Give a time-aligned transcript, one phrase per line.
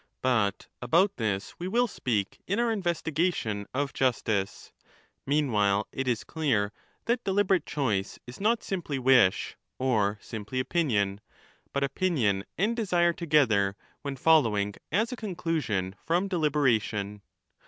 [0.23, 4.83] But about this we will speak in our investigation of justice;^
[5.27, 6.71] 1227^ meanwhile, it is clear
[7.05, 11.21] that deliberate choice is not simply wish or simply opinion,
[11.71, 17.21] but opinion and desire together when following as a conclusion from deliberation.